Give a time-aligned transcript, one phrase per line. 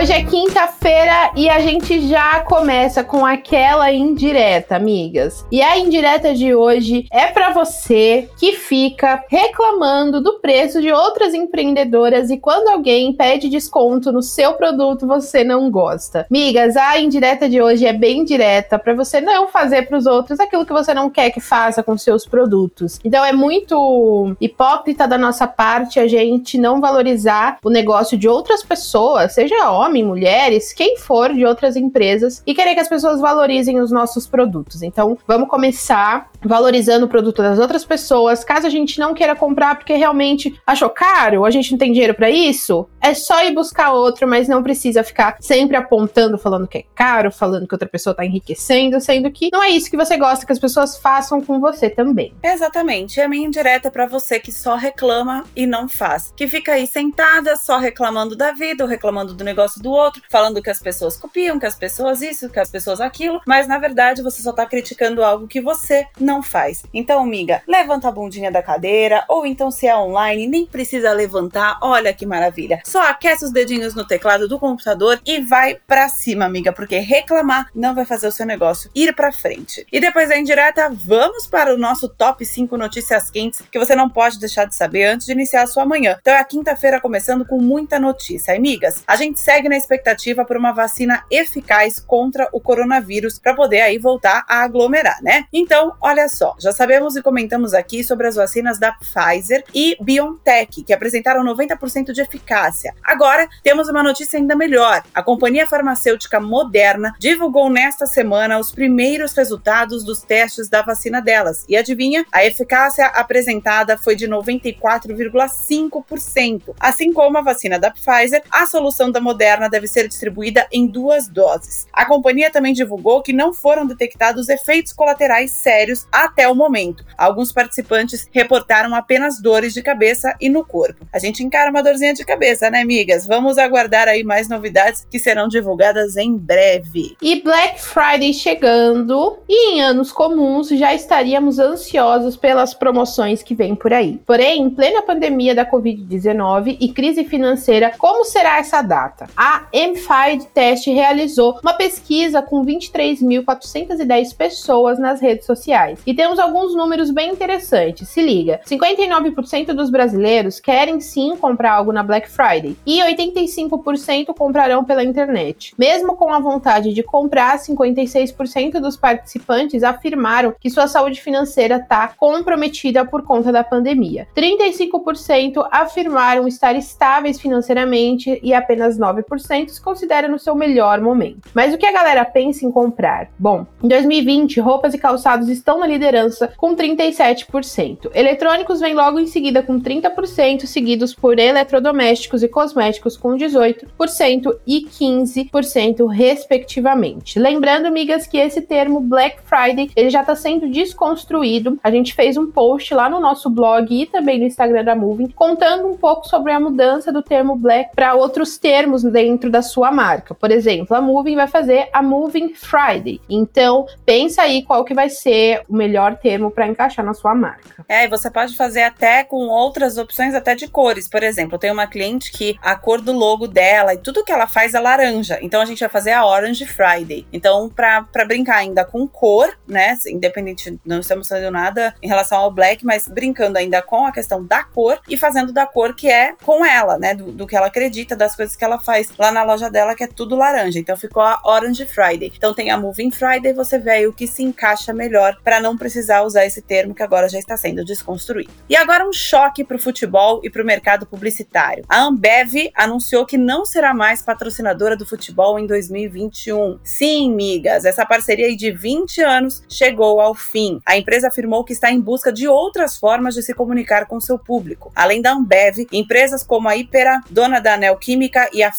[0.00, 5.44] Hoje é quinta-feira e a gente já começa com aquela indireta, amigas.
[5.52, 11.34] E a indireta de hoje é para você que fica reclamando do preço de outras
[11.34, 16.26] empreendedoras e quando alguém pede desconto no seu produto você não gosta.
[16.30, 20.40] Amigas, a indireta de hoje é bem direta para você não fazer para os outros
[20.40, 22.98] aquilo que você não quer que faça com seus produtos.
[23.04, 28.62] Então é muito hipócrita da nossa parte a gente não valorizar o negócio de outras
[28.62, 33.80] pessoas, seja homem, mulheres, quem for de outras empresas e querer que as pessoas valorizem
[33.80, 34.82] os nossos produtos.
[34.82, 38.44] Então, vamos começar valorizando o produto das outras pessoas.
[38.44, 42.14] Caso a gente não queira comprar porque realmente achou caro, a gente não tem dinheiro
[42.14, 46.78] para isso, é só ir buscar outro, mas não precisa ficar sempre apontando, falando que
[46.78, 50.16] é caro, falando que outra pessoa tá enriquecendo, sendo que não é isso que você
[50.16, 52.34] gosta que as pessoas façam com você também.
[52.42, 53.20] Exatamente.
[53.20, 56.86] É a minha indireta para você que só reclama e não faz, que fica aí
[56.86, 61.16] sentada só reclamando da vida, ou reclamando do negócio do outro, falando que as pessoas
[61.16, 64.66] copiam, que as pessoas isso, que as pessoas aquilo, mas na verdade você só tá
[64.66, 66.82] criticando algo que você não faz.
[66.92, 71.78] Então, amiga, levanta a bundinha da cadeira, ou então se é online, nem precisa levantar,
[71.82, 72.80] olha que maravilha.
[72.84, 77.68] Só aquece os dedinhos no teclado do computador e vai para cima, amiga, porque reclamar
[77.74, 79.86] não vai fazer o seu negócio ir para frente.
[79.90, 84.08] E depois da indireta, vamos para o nosso top 5 notícias quentes que você não
[84.08, 86.16] pode deixar de saber antes de iniciar a sua manhã.
[86.20, 88.54] Então é a quinta-feira começando com muita notícia.
[88.54, 93.80] Amigas, a gente segue na expectativa por uma vacina eficaz contra o coronavírus para poder
[93.80, 95.44] aí voltar a aglomerar, né?
[95.52, 100.82] Então, olha só, já sabemos e comentamos aqui sobre as vacinas da Pfizer e BioNTech,
[100.82, 102.92] que apresentaram 90% de eficácia.
[103.04, 105.04] Agora, temos uma notícia ainda melhor.
[105.14, 111.64] A companhia farmacêutica Moderna divulgou nesta semana os primeiros resultados dos testes da vacina delas.
[111.68, 112.26] E adivinha?
[112.32, 116.74] A eficácia apresentada foi de 94,5%.
[116.80, 121.28] Assim como a vacina da Pfizer, a solução da Moderna deve ser distribuída em duas
[121.28, 121.86] doses.
[121.92, 127.04] A companhia também divulgou que não foram detectados efeitos colaterais sérios até o momento.
[127.16, 131.06] Alguns participantes reportaram apenas dores de cabeça e no corpo.
[131.12, 133.26] A gente encara uma dorzinha de cabeça, né, amigas?
[133.26, 137.16] Vamos aguardar aí mais novidades que serão divulgadas em breve.
[137.20, 143.74] E Black Friday chegando, e em anos comuns já estaríamos ansiosos pelas promoções que vêm
[143.74, 144.20] por aí.
[144.26, 149.28] Porém, em plena pandemia da Covid-19 e crise financeira, como será essa data?
[149.36, 155.98] A a MFID Test realizou uma pesquisa com 23.410 pessoas nas redes sociais.
[156.06, 158.08] E temos alguns números bem interessantes.
[158.08, 164.84] Se liga: 59% dos brasileiros querem sim comprar algo na Black Friday e 85% comprarão
[164.84, 165.74] pela internet.
[165.76, 172.06] Mesmo com a vontade de comprar, 56% dos participantes afirmaram que sua saúde financeira está
[172.16, 174.28] comprometida por conta da pandemia.
[174.36, 179.39] 35% afirmaram estar estáveis financeiramente e apenas 9%
[179.72, 181.48] se considera no seu melhor momento.
[181.54, 183.28] Mas o que a galera pensa em comprar?
[183.38, 188.10] Bom, em 2020, roupas e calçados estão na liderança com 37%.
[188.14, 194.86] Eletrônicos vem logo em seguida com 30%, seguidos por eletrodomésticos e cosméticos com 18% e
[194.86, 197.38] 15% respectivamente.
[197.38, 201.78] Lembrando, amigas, que esse termo Black Friday, ele já está sendo desconstruído.
[201.82, 205.28] A gente fez um post lá no nosso blog e também no Instagram da Moving,
[205.28, 209.62] contando um pouco sobre a mudança do termo Black para outros termos dentro dentro da
[209.62, 210.34] sua marca.
[210.34, 213.20] Por exemplo, a Moving vai fazer a Moving Friday.
[213.28, 217.84] Então, pensa aí qual que vai ser o melhor termo para encaixar na sua marca.
[217.88, 221.08] É, e você pode fazer até com outras opções até de cores.
[221.08, 224.32] Por exemplo, eu tenho uma cliente que a cor do logo dela e tudo que
[224.32, 225.38] ela faz é laranja.
[225.42, 227.26] Então a gente vai fazer a Orange Friday.
[227.32, 229.96] Então, para brincar ainda com cor, né?
[230.06, 234.44] Independente, não estamos fazendo nada em relação ao black, mas brincando ainda com a questão
[234.44, 237.14] da cor e fazendo da cor que é com ela, né?
[237.14, 240.04] Do, do que ela acredita, das coisas que ela faz lá na loja dela, que
[240.04, 240.78] é tudo laranja.
[240.78, 242.32] Então ficou a Orange Friday.
[242.36, 245.76] Então tem a Moving Friday, você vê aí o que se encaixa melhor para não
[245.76, 248.50] precisar usar esse termo que agora já está sendo desconstruído.
[248.68, 251.84] E agora um choque para o futebol e para o mercado publicitário.
[251.88, 256.78] A Ambev anunciou que não será mais patrocinadora do futebol em 2021.
[256.82, 260.80] Sim, migas, essa parceria de 20 anos chegou ao fim.
[260.86, 264.38] A empresa afirmou que está em busca de outras formas de se comunicar com seu
[264.38, 264.92] público.
[264.94, 268.72] Além da Ambev, empresas como a Ipera, dona da Neoquímica e a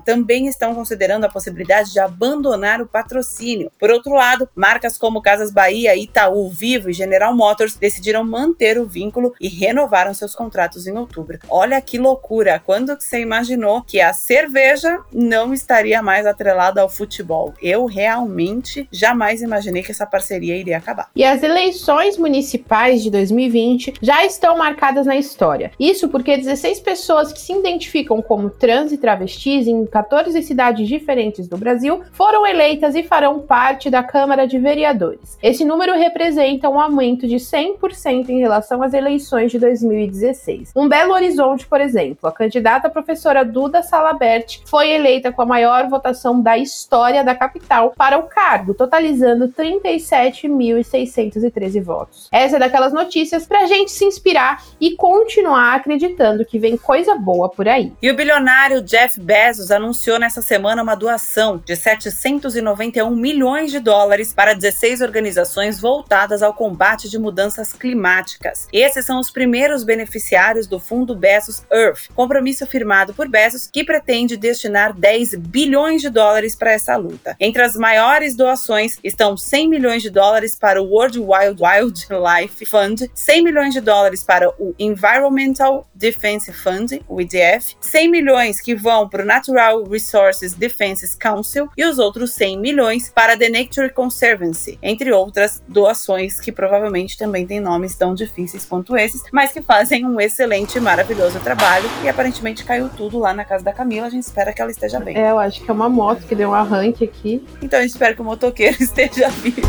[0.00, 3.70] Também estão considerando a possibilidade de abandonar o patrocínio.
[3.78, 8.86] Por outro lado, marcas como Casas Bahia, Itaú, Vivo e General Motors decidiram manter o
[8.86, 11.38] vínculo e renovaram seus contratos em outubro.
[11.48, 12.60] Olha que loucura!
[12.64, 17.54] Quando você imaginou que a cerveja não estaria mais atrelada ao futebol?
[17.62, 21.10] Eu realmente jamais imaginei que essa parceria iria acabar.
[21.14, 25.70] E as eleições municipais de 2020 já estão marcadas na história.
[25.78, 31.46] Isso porque 16 pessoas que se identificam como trans e travestis em 14 cidades diferentes
[31.46, 35.38] do Brasil foram eleitas e farão parte da Câmara de Vereadores.
[35.42, 40.72] Esse número representa um aumento de 100% em relação às eleições de 2016.
[40.74, 45.88] Um Belo Horizonte, por exemplo, a candidata professora Duda Salabert foi eleita com a maior
[45.88, 52.28] votação da história da capital para o cargo, totalizando 37.613 votos.
[52.30, 57.14] Essa é daquelas notícias para a gente se inspirar e continuar acreditando que vem coisa
[57.14, 57.92] boa por aí.
[58.02, 64.32] E o bilionário Jeff Bezos anunciou nessa semana uma doação de 791 milhões de dólares
[64.32, 68.66] para 16 organizações voltadas ao combate de mudanças climáticas.
[68.72, 74.36] Esses são os primeiros beneficiários do Fundo Bezos Earth, compromisso firmado por Bezos que pretende
[74.36, 77.36] destinar 10 bilhões de dólares para essa luta.
[77.40, 83.10] Entre as maiores doações estão 100 milhões de dólares para o World Wild Wildlife Fund,
[83.14, 89.08] 100 milhões de dólares para o Environmental Defense Fund, o IDF, 100 milhões que vão
[89.08, 94.78] para o Natural Resources Defense Council e os outros 100 milhões para The Nature Conservancy,
[94.82, 100.04] entre outras doações que provavelmente também têm nomes tão difíceis quanto esses, mas que fazem
[100.04, 104.10] um excelente e maravilhoso trabalho e aparentemente caiu tudo lá na casa da Camila, a
[104.10, 105.16] gente espera que ela esteja bem.
[105.16, 107.44] É, eu acho que é uma moto que deu um arranque aqui.
[107.62, 109.66] Então a gente espera que o motoqueiro esteja vivo.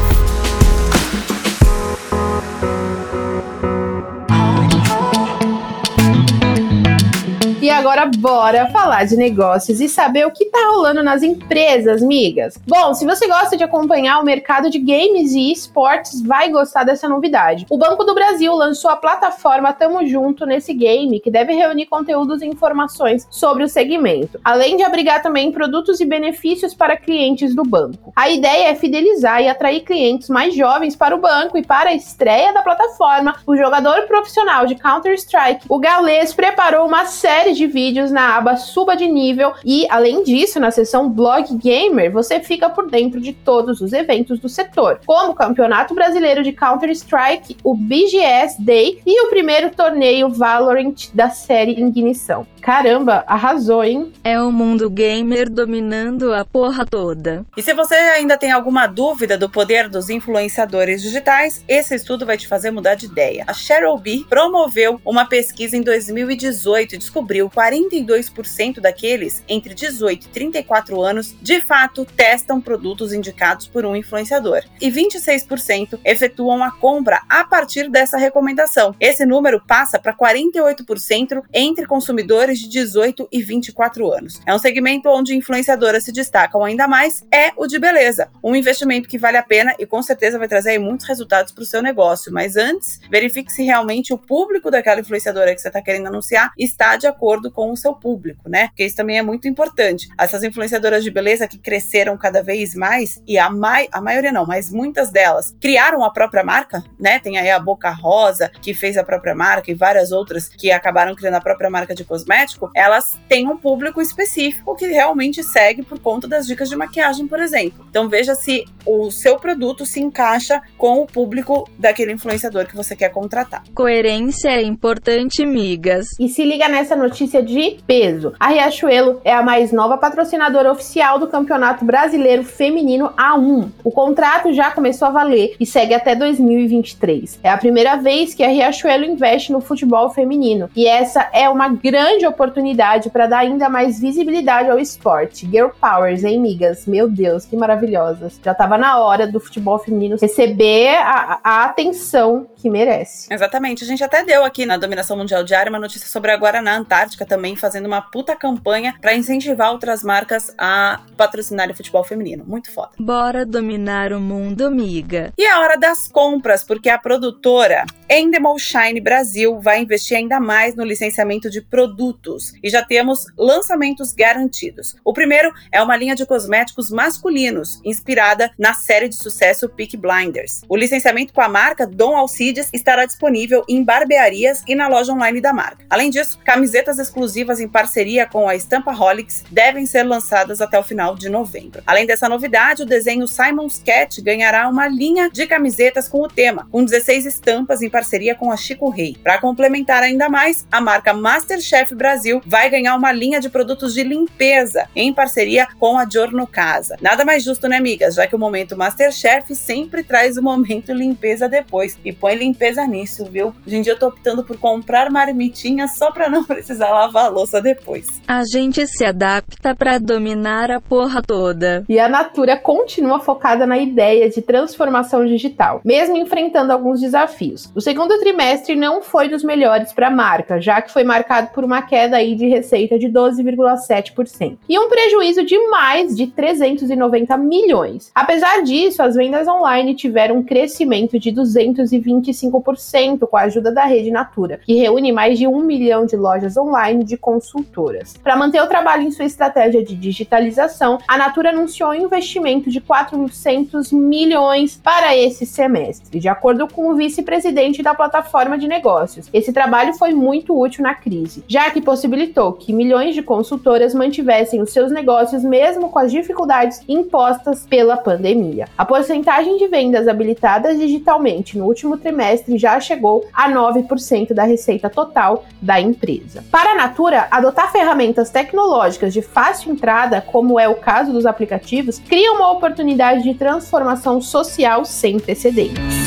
[7.62, 12.58] E agora bora falar de negócios e saber o que tá rolando nas empresas, migas.
[12.66, 17.10] Bom, se você gosta de acompanhar o mercado de games e esportes, vai gostar dessa
[17.10, 17.66] novidade.
[17.70, 22.42] O Banco do Brasil lançou a plataforma Tamo Junto nesse game, que deve reunir conteúdos
[22.42, 27.64] e informações sobre o segmento, além de abrigar também produtos e benefícios para clientes do
[27.64, 28.14] banco.
[28.16, 31.94] A ideia é fidelizar e atrair clientes mais jovens para o banco e para a
[31.94, 37.68] estreia da plataforma, o jogador profissional de Counter-Strike, o Gaules, preparou uma série de de
[37.68, 42.70] vídeos na aba Suba de Nível e, além disso, na seção Blog Gamer, você fica
[42.70, 47.76] por dentro de todos os eventos do setor, como o Campeonato Brasileiro de Counter-Strike, o
[47.76, 52.48] BGS Day e o primeiro torneio Valorant da série Ignição.
[52.62, 54.12] Caramba, arrasou, hein?
[54.24, 57.46] É o mundo gamer dominando a porra toda.
[57.56, 62.38] E se você ainda tem alguma dúvida do poder dos influenciadores digitais, esse estudo vai
[62.38, 63.44] te fazer mudar de ideia.
[63.48, 70.30] A Cheryl B promoveu uma pesquisa em 2018 e descobriu 42% daqueles entre 18 e
[70.30, 77.22] 34 anos de fato testam produtos indicados por um influenciador e 26% efetuam a compra
[77.30, 78.96] a partir dessa recomendação.
[79.00, 84.42] Esse número passa para 48% entre consumidores de 18 e 24 anos.
[84.46, 88.30] É um segmento onde influenciadoras se destacam ainda mais, é o de beleza.
[88.44, 91.66] Um investimento que vale a pena e com certeza vai trazer muitos resultados para o
[91.66, 92.32] seu negócio.
[92.34, 96.96] Mas antes, verifique se realmente o público daquela influenciadora que você está querendo anunciar está
[96.96, 98.68] de acordo acordo com o seu público, né?
[98.70, 100.08] Porque isso também é muito importante.
[100.18, 104.46] Essas influenciadoras de beleza que cresceram cada vez mais, e a, mai a maioria não,
[104.46, 107.20] mas muitas delas criaram a própria marca, né?
[107.20, 111.14] Tem aí a Boca Rosa, que fez a própria marca, e várias outras que acabaram
[111.14, 116.00] criando a própria marca de cosmético, elas têm um público específico que realmente segue por
[116.00, 117.86] conta das dicas de maquiagem, por exemplo.
[117.90, 122.96] Então veja se o seu produto se encaixa com o público daquele influenciador que você
[122.96, 123.64] quer contratar.
[123.76, 126.08] Coerência é importante, migas.
[126.20, 128.34] E se liga nessa notícia notícia de peso.
[128.40, 133.70] A Riachuelo é a mais nova patrocinadora oficial do Campeonato Brasileiro Feminino A1.
[133.84, 137.40] O contrato já começou a valer e segue até 2023.
[137.44, 141.68] É a primeira vez que a Riachuelo investe no futebol feminino e essa é uma
[141.68, 145.46] grande oportunidade para dar ainda mais visibilidade ao esporte.
[145.46, 146.86] Girl Powers, hein, migas?
[146.86, 148.40] Meu Deus, que maravilhosas.
[148.44, 153.34] Já estava na hora do futebol feminino receber a, a atenção que merece.
[153.34, 153.84] Exatamente.
[153.84, 157.09] A gente até deu aqui na Dominação Mundial Diária uma notícia sobre a Guaraná Antártica
[157.10, 162.44] Antártica também fazendo uma puta campanha para incentivar outras marcas a patrocinarem o futebol feminino.
[162.46, 162.92] Muito foda.
[163.00, 165.34] Bora dominar o mundo, amiga.
[165.38, 170.74] E a hora das compras, porque a produtora Endemol Shine Brasil vai investir ainda mais
[170.74, 174.96] no licenciamento de produtos e já temos lançamentos garantidos.
[175.06, 180.62] O primeiro é uma linha de cosméticos masculinos, inspirada na série de sucesso Peak Blinders.
[180.68, 185.40] O licenciamento com a marca Dom Alcides estará disponível em barbearias e na loja online
[185.40, 185.86] da marca.
[185.88, 191.14] Além disso, camisetas exclusivas em parceria com a Estampaholics devem ser lançadas até o final
[191.14, 191.84] de novembro.
[191.86, 196.68] Além dessa novidade, o desenho Simon's Cat ganhará uma linha de camisetas com o tema,
[196.72, 199.18] com 16 estampas em parceria com a Chico Rei.
[199.22, 204.04] Para complementar ainda mais, a marca Masterchef Brasil vai ganhar uma linha de produtos de
[204.04, 206.96] limpeza em parceria com a Giorno Casa.
[207.02, 208.16] Nada mais justo, né, amigas?
[208.16, 212.00] Já que o momento Masterchef sempre traz o momento limpeza depois.
[212.06, 213.54] E põe limpeza nisso, viu?
[213.68, 217.30] Hoje em dia eu tô optando por comprar marmitinha só para não precisar lavar a
[217.30, 218.22] louça depois.
[218.26, 221.84] A gente se adapta para dominar a porra toda.
[221.90, 227.70] E a Natura continua focada na ideia de transformação digital, mesmo enfrentando alguns desafios.
[227.76, 231.64] O segundo trimestre não foi dos melhores para a marca, já que foi marcado por
[231.64, 238.12] uma queda aí de receita de 12,7% e um prejuízo de mais de 390 milhões.
[238.14, 244.12] Apesar disso, as vendas online tiveram um crescimento de 225% com a ajuda da rede
[244.12, 248.16] Natura, que reúne mais de um milhão de lojas online de consultoras.
[248.18, 252.82] Para manter o trabalho em sua estratégia de digitalização, a Natura anunciou um investimento de
[252.82, 259.28] 400 milhões para esse semestre, de acordo com o vice-presidente da plataforma de negócios.
[259.34, 264.62] Esse trabalho foi muito útil na crise, já que possibilitou que milhões de consultoras mantivessem
[264.62, 268.68] os seus negócios mesmo com as dificuldades impostas pela pandemia.
[268.78, 274.90] A porcentagem de vendas habilitadas digitalmente no último trimestre já chegou a 9% da receita
[274.90, 276.44] total da empresa.
[276.52, 282.00] Para a Natura, adotar ferramentas tecnológicas de fácil entrada, como é o caso dos aplicativos,
[282.00, 285.99] cria uma oportunidade de transformação social sem precedentes.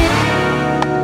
[0.00, 0.97] Thank you.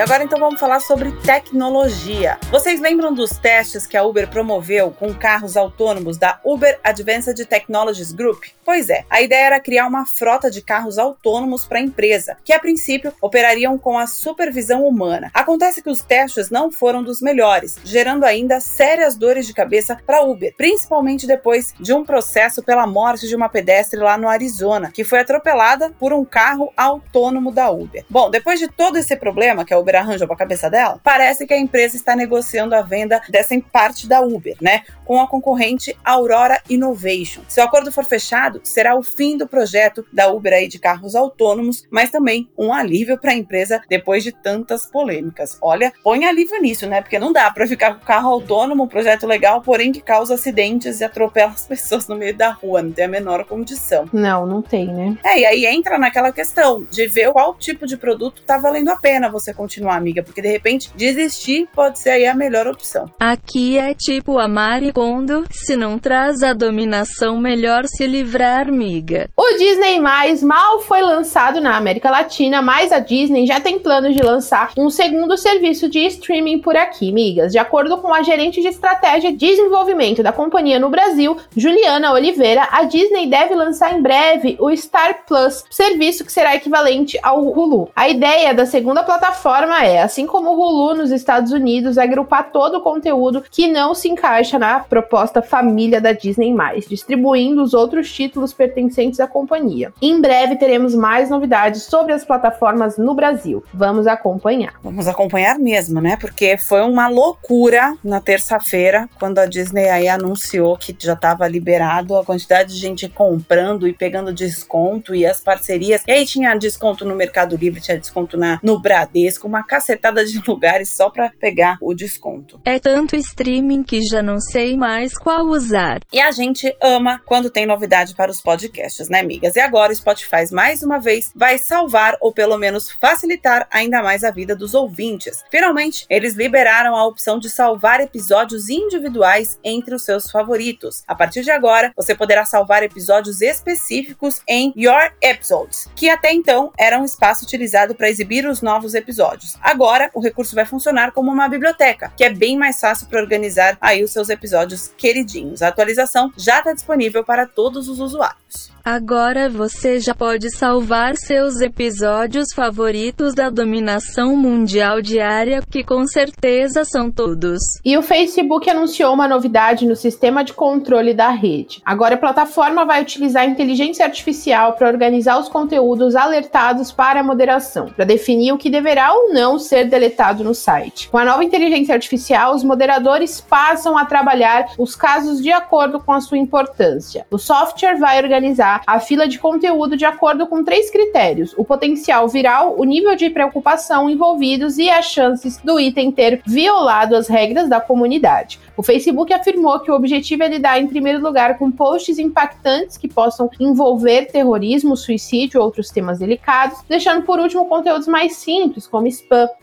[0.00, 2.38] E agora então vamos falar sobre tecnologia.
[2.50, 8.10] Vocês lembram dos testes que a Uber promoveu com carros autônomos da Uber Advanced Technologies
[8.10, 8.44] Group?
[8.64, 12.54] Pois é, a ideia era criar uma frota de carros autônomos para a empresa, que
[12.54, 15.30] a princípio operariam com a supervisão humana.
[15.34, 20.20] Acontece que os testes não foram dos melhores, gerando ainda sérias dores de cabeça para
[20.20, 24.90] a Uber, principalmente depois de um processo pela morte de uma pedestre lá no Arizona,
[24.90, 28.06] que foi atropelada por um carro autônomo da Uber.
[28.08, 31.00] Bom, depois de todo esse problema que a Uber Uber arranjou para a cabeça dela,
[31.02, 34.82] parece que a empresa está negociando a venda dessa parte da Uber, né?
[35.04, 37.42] Com a concorrente Aurora Innovation.
[37.48, 41.16] Se o acordo for fechado, será o fim do projeto da Uber aí de carros
[41.16, 45.58] autônomos, mas também um alívio para a empresa depois de tantas polêmicas.
[45.60, 47.00] Olha, põe alívio nisso, né?
[47.00, 51.00] Porque não dá para ficar com carro autônomo, um projeto legal, porém que causa acidentes
[51.00, 54.08] e atropela as pessoas no meio da rua, não tem a menor condição.
[54.12, 55.18] Não, não tem, né?
[55.24, 58.96] É, e aí entra naquela questão de ver qual tipo de produto tá valendo a
[58.96, 63.10] pena você continuar continuar, amiga, porque de repente desistir pode ser aí a melhor opção.
[63.18, 69.28] Aqui é tipo a Mari Kondo, se não traz a dominação, melhor se livrar, amiga.
[69.36, 74.14] O Disney Mais mal foi lançado na América Latina, mas a Disney já tem planos
[74.14, 77.52] de lançar um segundo serviço de streaming por aqui, amigas.
[77.52, 82.68] De acordo com a gerente de estratégia de desenvolvimento da companhia no Brasil, Juliana Oliveira,
[82.70, 87.90] a Disney deve lançar em breve o Star Plus, serviço que será equivalente ao Hulu.
[87.96, 92.78] A ideia da segunda plataforma é, assim como o Hulu nos Estados Unidos, agrupar todo
[92.78, 96.54] o conteúdo que não se encaixa na proposta família da Disney+,
[96.88, 99.92] distribuindo os outros títulos pertencentes à companhia.
[100.00, 103.62] Em breve teremos mais novidades sobre as plataformas no Brasil.
[103.72, 104.74] Vamos acompanhar.
[104.82, 106.16] Vamos acompanhar mesmo, né?
[106.20, 112.16] Porque foi uma loucura na terça-feira, quando a Disney aí anunciou que já estava liberado
[112.16, 116.02] a quantidade de gente comprando e pegando desconto e as parcerias.
[116.06, 120.42] E aí tinha desconto no Mercado Livre, tinha desconto na, no Bradesco, uma cacetada de
[120.46, 122.60] lugares só para pegar o desconto.
[122.64, 126.00] É tanto streaming que já não sei mais qual usar.
[126.12, 129.56] E a gente ama quando tem novidade para os podcasts, né, amigas?
[129.56, 134.24] E agora o Spotify mais uma vez vai salvar ou pelo menos facilitar ainda mais
[134.24, 135.44] a vida dos ouvintes.
[135.50, 141.02] Finalmente, eles liberaram a opção de salvar episódios individuais entre os seus favoritos.
[141.06, 146.72] A partir de agora, você poderá salvar episódios específicos em Your Episodes, que até então
[146.78, 149.58] era um espaço utilizado para exibir os novos episódios episódios.
[149.60, 153.76] Agora, o recurso vai funcionar como uma biblioteca, que é bem mais fácil para organizar
[153.80, 155.62] aí os seus episódios queridinhos.
[155.62, 158.70] A atualização já está disponível para todos os usuários.
[158.84, 166.82] Agora você já pode salvar seus episódios favoritos da dominação mundial diária, que com certeza
[166.84, 167.60] são todos.
[167.84, 171.82] E o Facebook anunciou uma novidade no sistema de controle da rede.
[171.84, 177.86] Agora a plataforma vai utilizar inteligência artificial para organizar os conteúdos alertados para a moderação,
[177.90, 181.08] para definir o que deverá ou não ser deletado no site.
[181.08, 186.12] Com a nova inteligência artificial, os moderadores passam a trabalhar os casos de acordo com
[186.12, 187.26] a sua importância.
[187.30, 192.28] O software vai organizar a fila de conteúdo de acordo com três critérios: o potencial
[192.28, 197.68] viral, o nível de preocupação envolvidos e as chances do item ter violado as regras
[197.68, 198.60] da comunidade.
[198.76, 203.08] O Facebook afirmou que o objetivo é lidar, em primeiro lugar, com posts impactantes que
[203.08, 209.10] possam envolver terrorismo, suicídio ou outros temas delicados, deixando por último conteúdos mais simples, como.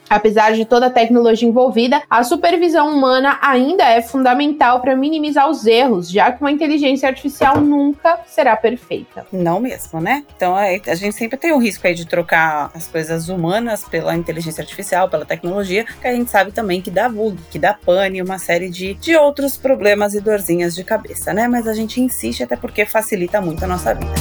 [0.10, 5.66] Apesar de toda a tecnologia envolvida, a supervisão humana ainda é fundamental para minimizar os
[5.66, 9.28] erros, já que uma inteligência artificial nunca será perfeita.
[9.32, 10.24] Não mesmo, né?
[10.36, 14.16] Então é, a gente sempre tem o risco aí de trocar as coisas humanas pela
[14.16, 18.22] inteligência artificial, pela tecnologia, que a gente sabe também que dá bug, que dá pane,
[18.22, 21.48] uma série de, de outros problemas e dorzinhas de cabeça, né?
[21.48, 24.14] Mas a gente insiste até porque facilita muito a nossa vida.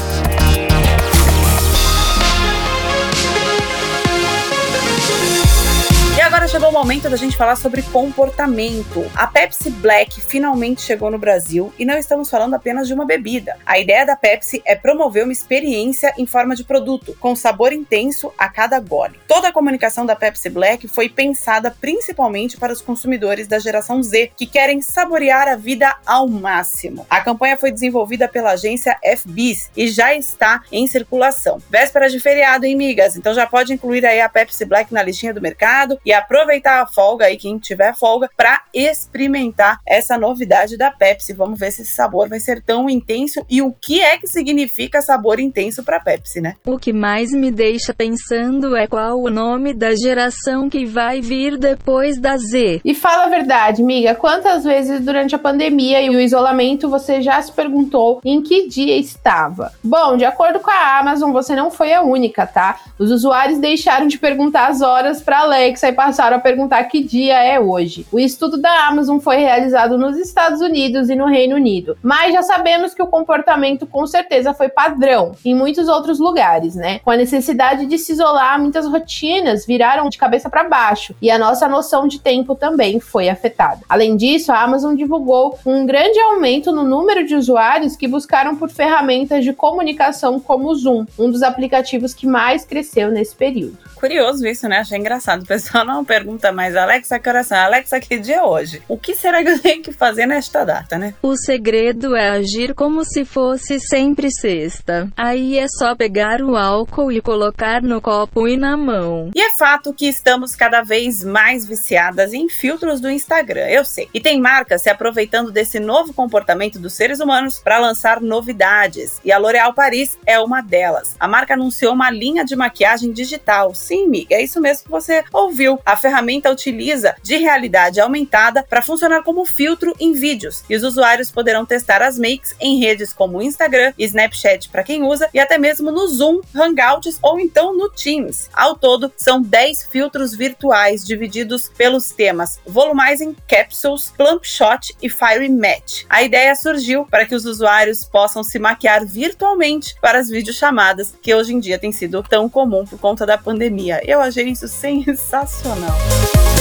[6.47, 9.11] Agora chegou o momento da gente falar sobre comportamento.
[9.17, 13.57] A Pepsi Black finalmente chegou no Brasil e não estamos falando apenas de uma bebida.
[13.67, 18.33] A ideia da Pepsi é promover uma experiência em forma de produto, com sabor intenso
[18.39, 19.19] a cada gole.
[19.27, 24.31] Toda a comunicação da Pepsi Black foi pensada principalmente para os consumidores da geração Z,
[24.37, 27.05] que querem saborear a vida ao máximo.
[27.11, 31.59] A campanha foi desenvolvida pela agência FBIS e já está em circulação.
[31.69, 33.17] Véspera de feriado, hein, migas?
[33.17, 36.87] Então já pode incluir aí a Pepsi Black na listinha do mercado e aproveitar a
[36.87, 41.33] folga aí, quem tiver folga, para experimentar essa novidade da Pepsi.
[41.33, 45.01] Vamos ver se esse sabor vai ser tão intenso e o que é que significa
[45.01, 46.57] sabor intenso para Pepsi, né?
[46.67, 51.57] O que mais me deixa pensando é qual o nome da geração que vai vir
[51.57, 52.83] depois da Z.
[52.85, 57.41] E fala a verdade, amiga, quantas vezes durante a pandemia e o isolamento você já
[57.41, 59.73] se perguntou em que dia estava?
[59.83, 62.79] Bom, de acordo com a Amazon, você não foi a única, tá?
[62.99, 67.41] Os usuários deixaram de perguntar as horas para Alexa e passaram a perguntar que dia
[67.43, 68.07] é hoje.
[68.11, 72.43] O estudo da Amazon foi realizado nos Estados Unidos e no Reino Unido, mas já
[72.43, 76.99] sabemos que o comportamento com certeza foi padrão em muitos outros lugares, né?
[77.01, 81.39] Com a necessidade de se isolar, muitas rotinas viraram de cabeça para baixo e a
[81.39, 83.81] nossa noção de tempo também foi afetada.
[83.89, 88.71] Além disso, a Amazon divulgou um grande aumento no número de usuários que buscaram por
[88.71, 93.79] ferramentas de comunicação como o Zoom, um dos aplicativos que mais cresceu nesse período.
[93.97, 94.79] Curioso isso, né?
[94.79, 95.43] Achei engraçado.
[95.43, 97.59] O pessoal não pergunta mais, Alexa, que oração?
[97.59, 98.83] Alexa, que dia é hoje?
[98.89, 101.15] O que será que eu tenho que fazer nesta data, né?
[101.23, 105.09] O segredo é agir como se fosse sempre sexta.
[105.17, 109.31] Aí é só pegar o álcool e colocar no copo e na mão.
[109.35, 114.09] E é fato que estamos cada vez mais viciadas em filtros do Instagram, eu sei.
[114.15, 119.21] E tem marcas se aproveitando desse novo comportamento dos seres humanos para lançar novidades.
[119.25, 121.15] E a L'Oréal Paris é uma delas.
[121.21, 125.25] A marca anunciou uma linha de maquiagem digital Sim, miga, é isso mesmo que você
[125.33, 125.79] ouviu.
[125.85, 131.33] A ferramenta utiliza de realidade aumentada para funcionar como filtro em vídeos e os usuários
[131.33, 135.91] poderão testar as makes em redes como Instagram, Snapchat para quem usa e até mesmo
[135.91, 138.49] no Zoom, Hangouts ou então no Teams.
[138.55, 145.49] Ao todo, são 10 filtros virtuais divididos pelos temas Volumizing, Capsules, Plump Shot e Fire
[145.49, 146.05] Match.
[146.09, 151.35] A ideia surgiu para que os usuários possam se maquiar virtualmente para as videochamadas, que
[151.35, 154.01] hoje em dia tem sido tão comum por conta da pandemia.
[154.05, 155.96] Eu achei isso sensacional.
[156.05, 156.56] now.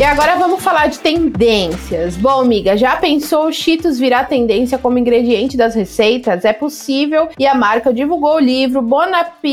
[0.00, 2.16] E agora vamos falar de tendências.
[2.16, 6.42] Bom, amiga, já pensou o Cheetos virar tendência como ingrediente das receitas?
[6.46, 9.04] É possível e a marca divulgou o livro Bon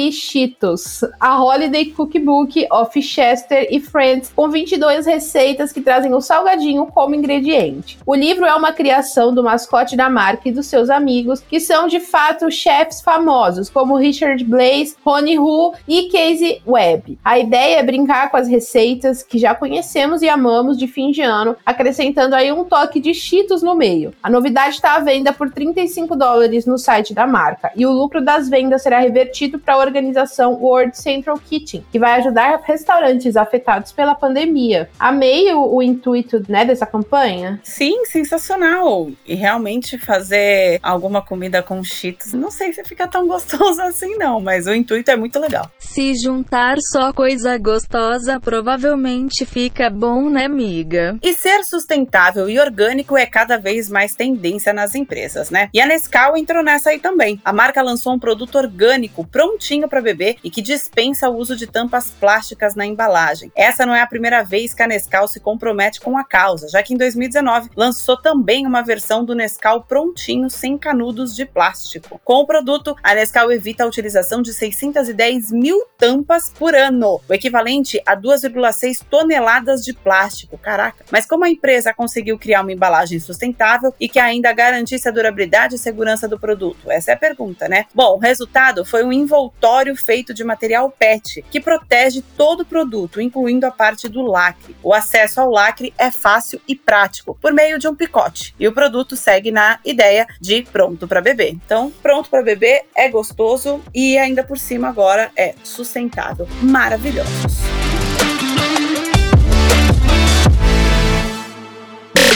[0.09, 6.85] Cheetos, a Holiday Cookbook of Chester e Friends, com 22 receitas que trazem o salgadinho
[6.85, 7.99] como ingrediente.
[8.05, 11.89] O livro é uma criação do mascote da marca e dos seus amigos, que são
[11.89, 17.19] de fato chefs famosos, como Richard Blaze, Ronnie Hu e Casey Webb.
[17.21, 21.21] A ideia é brincar com as receitas que já conhecemos e amamos de fim de
[21.21, 24.13] ano, acrescentando aí um toque de Cheetos no meio.
[24.21, 28.23] A novidade está à venda por 35 dólares no site da marca e o lucro
[28.23, 33.91] das vendas será revertido para a organização World Central Kitchen, que vai ajudar restaurantes afetados
[33.91, 34.89] pela pandemia.
[34.99, 37.59] Amei o, o intuito né, dessa campanha.
[37.63, 39.09] Sim, sensacional.
[39.25, 44.39] E realmente fazer alguma comida com Cheetos, não sei se fica tão gostoso assim não,
[44.39, 45.71] mas o intuito é muito legal.
[45.79, 51.17] Se juntar só coisa gostosa, provavelmente fica bom né, amiga?
[51.21, 55.69] E ser sustentável e orgânico é cada vez mais tendência nas empresas, né?
[55.73, 57.39] E a Nescau entrou nessa aí também.
[57.43, 61.67] A marca lançou um produto orgânico prontinho para beber e que dispensa o uso de
[61.67, 63.51] tampas plásticas na embalagem.
[63.55, 66.81] Essa não é a primeira vez que a Nescau se compromete com a causa, já
[66.83, 72.19] que em 2019 lançou também uma versão do Nescau prontinho sem canudos de plástico.
[72.23, 77.33] Com o produto, a Nescau evita a utilização de 610 mil tampas por ano, o
[77.33, 80.16] equivalente a 2,6 toneladas de plástico.
[80.61, 81.05] Caraca!
[81.11, 85.75] Mas como a empresa conseguiu criar uma embalagem sustentável e que ainda garantisse a durabilidade
[85.75, 86.89] e segurança do produto?
[86.89, 87.85] Essa é a pergunta, né?
[87.93, 93.21] Bom, o resultado foi um envoltório feito de material PET, que protege todo o produto,
[93.21, 94.75] incluindo a parte do lacre.
[94.83, 98.55] O acesso ao lacre é fácil e prático, por meio de um picote.
[98.59, 101.51] E o produto segue na ideia de pronto para beber.
[101.51, 106.47] Então, pronto para beber é gostoso e ainda por cima agora é sustentável.
[106.61, 107.86] Maravilhosos.